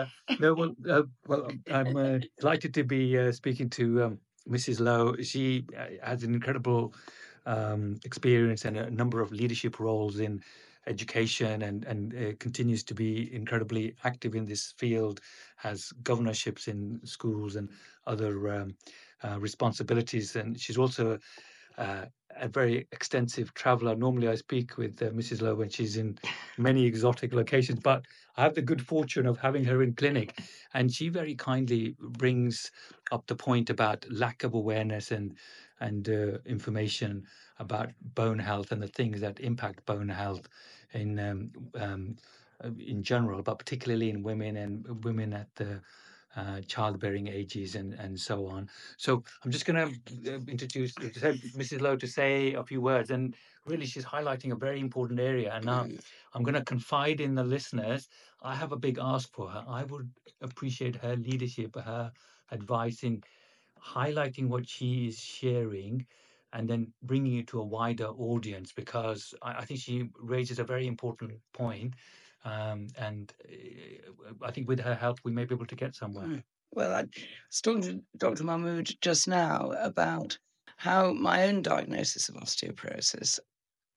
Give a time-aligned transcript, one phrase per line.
[0.00, 0.36] yeah.
[0.38, 4.18] No, well, uh, well, I'm uh, delighted to be uh, speaking to um,
[4.48, 4.80] Mrs.
[4.80, 5.16] Low.
[5.22, 6.94] She uh, has an incredible
[7.46, 10.42] um, experience and a number of leadership roles in
[10.86, 15.20] education and and uh, continues to be incredibly active in this field
[15.56, 17.68] has governorships in schools and
[18.06, 18.74] other um,
[19.22, 21.18] uh, responsibilities and she's also
[21.80, 22.04] uh,
[22.36, 23.96] a very extensive traveler.
[23.96, 25.42] Normally, I speak with uh, Mrs.
[25.42, 26.18] Low when she's in
[26.58, 28.04] many exotic locations, but
[28.36, 30.38] I have the good fortune of having her in clinic,
[30.74, 32.70] and she very kindly brings
[33.12, 35.36] up the point about lack of awareness and
[35.80, 37.24] and uh, information
[37.58, 40.46] about bone health and the things that impact bone health
[40.92, 42.16] in um, um,
[42.78, 45.80] in general, but particularly in women and women at the
[46.36, 48.68] uh, childbearing ages and, and so on.
[48.96, 51.80] So I'm just going to uh, introduce Mrs.
[51.80, 53.10] Low to say a few words.
[53.10, 53.34] And
[53.66, 55.52] really, she's highlighting a very important area.
[55.52, 55.88] And now
[56.34, 58.08] I'm going to confide in the listeners.
[58.42, 59.64] I have a big ask for her.
[59.68, 62.12] I would appreciate her leadership, her
[62.50, 63.22] advice in
[63.82, 66.06] highlighting what she is sharing
[66.52, 70.64] and then bringing it to a wider audience because I, I think she raises a
[70.64, 71.94] very important point
[72.44, 76.26] um, and uh, I think with her help, we may be able to get somewhere.
[76.26, 76.42] Mm.
[76.72, 78.44] Well, I was talking to Dr.
[78.44, 80.38] Mahmood just now about
[80.76, 83.40] how my own diagnosis of osteoporosis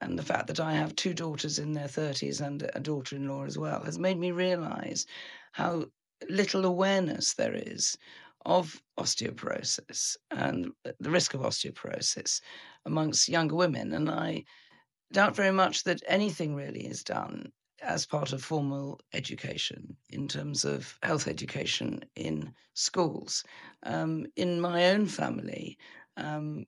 [0.02, 3.27] and the fact that I have two daughters in their 30s and a daughter in
[3.27, 5.05] law as well has made me realize
[5.53, 5.86] how
[6.30, 7.97] little awareness there is
[8.45, 12.41] of osteoporosis and the risk of osteoporosis
[12.86, 13.94] amongst younger women.
[13.94, 14.44] And I
[15.14, 17.52] doubt very much that anything really is done
[17.84, 23.44] as part of formal education in terms of health education in schools.
[23.84, 25.78] Um, in my own family,
[26.17, 26.66] um,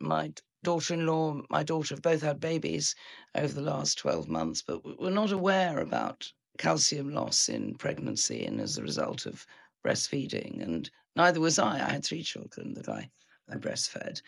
[0.00, 2.94] my daughter in law, my daughter have both had babies
[3.34, 8.60] over the last 12 months, but we're not aware about calcium loss in pregnancy and
[8.60, 9.46] as a result of
[9.86, 10.62] breastfeeding.
[10.62, 11.76] And neither was I.
[11.76, 13.10] I had three children that I,
[13.48, 14.22] I breastfed.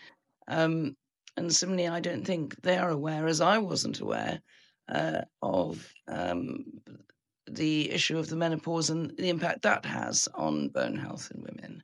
[0.48, 0.96] Um,
[1.36, 4.40] and similarly, I don't think they are aware, as I wasn't aware,
[4.88, 6.64] uh, of um,
[7.50, 11.82] the issue of the menopause and the impact that has on bone health in women.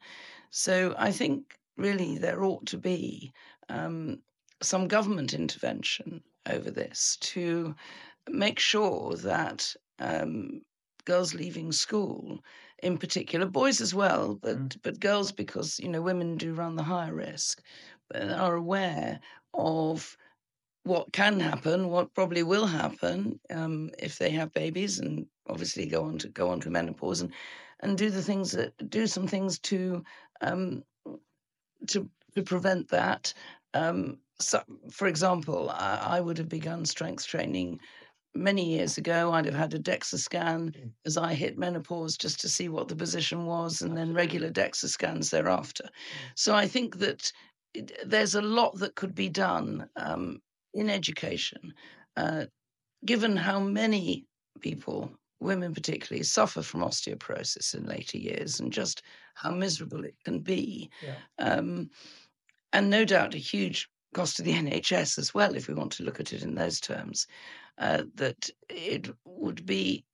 [0.50, 3.32] So I think really there ought to be
[3.68, 4.18] um,
[4.62, 7.74] some government intervention over this to
[8.28, 10.62] make sure that um,
[11.04, 12.42] girls leaving school,
[12.82, 14.76] in particular, boys as well, but mm.
[14.82, 17.62] but girls because you know women do run the higher risk,
[18.14, 19.20] are aware
[19.54, 20.16] of
[20.88, 26.04] what can happen, what probably will happen um, if they have babies, and obviously go
[26.04, 27.32] on to go on to menopause, and
[27.80, 30.02] and do the things that do some things to
[30.40, 30.82] um,
[31.86, 33.32] to to prevent that.
[33.74, 37.80] Um, so, for example, I, I, would have begun strength training
[38.34, 39.32] many years ago.
[39.32, 40.90] I'd have had a DEXA scan mm.
[41.04, 44.88] as I hit menopause just to see what the position was, and then regular DEXA
[44.88, 45.88] scans thereafter.
[46.34, 47.32] So I think that
[48.04, 50.40] there's a lot that could be done um,
[50.78, 51.74] in education,
[52.16, 52.46] uh,
[53.04, 54.26] given how many
[54.60, 59.02] people, women particularly, suffer from osteoporosis in later years and just
[59.34, 60.88] how miserable it can be.
[61.02, 61.16] Yeah.
[61.38, 61.90] Um,
[62.72, 66.04] and no doubt a huge cost to the NHS as well, if we want to
[66.04, 67.26] look at it in those terms,
[67.78, 70.04] uh, that it would be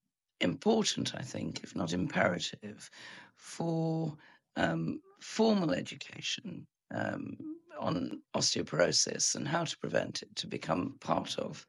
[0.41, 2.91] important, I think, if not imperative,
[3.37, 4.17] for
[4.57, 7.37] um, formal education um,
[7.79, 11.67] on osteoporosis and how to prevent it to become part of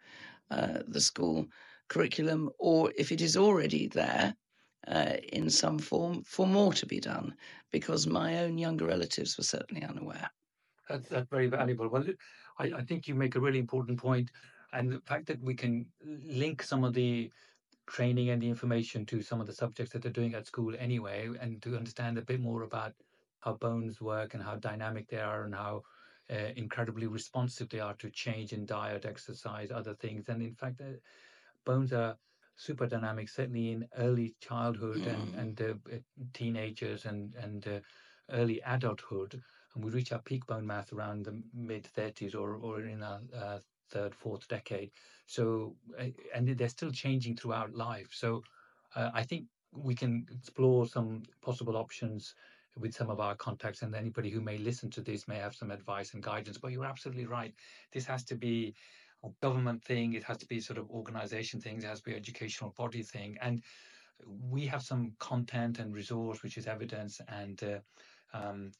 [0.51, 1.45] uh, the school
[1.87, 4.35] curriculum, or if it is already there
[4.87, 7.33] uh, in some form, for more to be done,
[7.71, 10.29] because my own younger relatives were certainly unaware.
[10.89, 11.87] That's, that's very valuable.
[11.87, 12.05] Well,
[12.59, 14.29] I, I think you make a really important point,
[14.73, 17.31] and the fact that we can link some of the
[17.87, 21.29] training and the information to some of the subjects that they're doing at school anyway,
[21.41, 22.93] and to understand a bit more about
[23.39, 25.83] how bones work and how dynamic they are and how
[26.31, 30.29] uh, incredibly responsive they are to change in diet, exercise, other things.
[30.29, 30.97] And in fact, uh,
[31.65, 32.17] bones are
[32.55, 35.13] super dynamic, certainly in early childhood mm.
[35.13, 35.97] and, and uh, uh,
[36.33, 37.79] teenagers and, and uh,
[38.31, 39.41] early adulthood.
[39.73, 43.19] And we reach our peak bone mass around the mid 30s or, or in our
[43.37, 43.59] uh,
[43.91, 44.91] third, fourth decade.
[45.27, 45.75] So,
[46.33, 48.09] and they're still changing throughout life.
[48.11, 48.41] So,
[48.95, 52.33] I think we can explore some possible options
[52.77, 55.71] with some of our contacts and anybody who may listen to this may have some
[55.71, 57.53] advice and guidance but you're absolutely right.
[57.91, 58.75] This has to be
[59.23, 62.15] a government thing it has to be sort of organization things it has to be
[62.15, 63.61] educational body thing and
[64.49, 67.79] we have some content and resource which is evidence and uh,
[68.33, 68.71] um,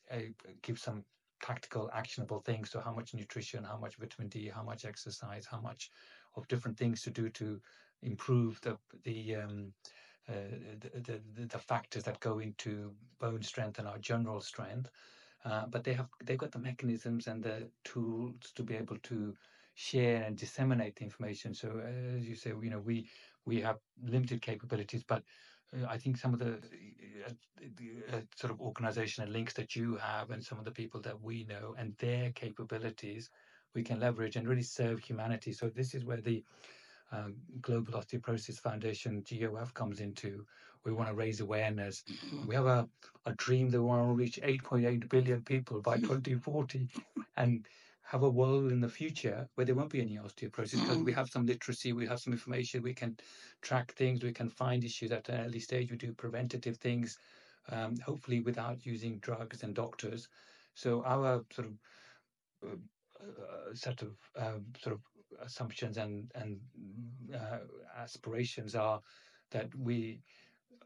[0.62, 1.04] give some
[1.42, 2.70] practical actionable things.
[2.72, 5.92] So how much nutrition how much vitamin d how much exercise how much
[6.36, 7.60] of different things to do to
[8.02, 9.74] improve the the um,
[10.28, 14.90] the, the, the factors that go into bone strength and our general strength.
[15.44, 19.36] Uh, but they have they've got the mechanisms and the tools to be able to
[19.76, 21.54] share and disseminate the information.
[21.54, 23.08] So uh, as you say, you know, we
[23.46, 25.22] we have limited capabilities, but
[25.74, 27.32] uh, I think some of the, uh,
[27.78, 31.22] the uh, sort of organizational links that you have and some of the people that
[31.22, 33.30] we know and their capabilities
[33.76, 35.52] we can leverage and really serve humanity.
[35.52, 36.44] So this is where the
[37.12, 40.46] um, Global Osteoporosis Foundation GOF comes into.
[40.84, 42.04] We want to raise awareness.
[42.04, 42.48] Mm-hmm.
[42.48, 42.88] We have a,
[43.26, 46.88] a dream that we want to reach 8.8 billion people by 2040
[47.38, 47.66] and
[48.04, 51.28] have a world in the future where there won't be any osteoporosis because we have
[51.28, 53.18] some literacy, we have some information, we can
[53.64, 57.18] track things, we can find issues at an early stage, we do preventative things,
[57.72, 60.28] um, hopefully without using drugs and doctors.
[60.76, 61.74] So our sort of
[62.64, 62.76] uh,
[63.20, 65.02] uh, set of um, sort of
[65.44, 66.60] assumptions and and
[67.36, 67.60] uh,
[67.98, 69.02] aspirations are
[69.52, 70.22] that we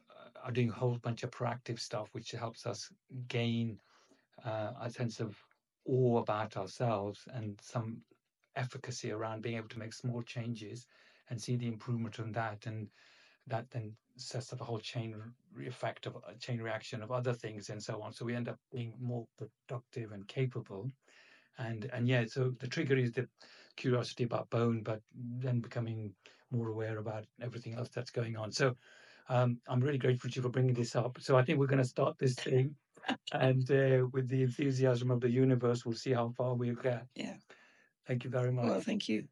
[0.09, 2.89] uh, are doing a whole bunch of proactive stuff, which helps us
[3.27, 3.79] gain
[4.45, 5.37] uh, a sense of
[5.85, 7.97] awe about ourselves and some
[8.55, 10.87] efficacy around being able to make small changes
[11.29, 12.65] and see the improvement on that.
[12.65, 12.87] And
[13.47, 15.15] that then sets up a whole chain
[15.65, 18.13] effect of a chain reaction of other things and so on.
[18.13, 20.91] So we end up being more productive and capable.
[21.57, 23.27] And and yeah so the trigger is the
[23.75, 26.13] curiosity about bone but then becoming
[26.51, 28.75] more aware about everything else that's going on so
[29.29, 31.81] um, i'm really grateful to you for bringing this up so i think we're going
[31.81, 32.75] to start this thing
[33.33, 37.35] and uh, with the enthusiasm of the universe we'll see how far we get Yeah.
[38.07, 39.27] thank you very much Well, thank you.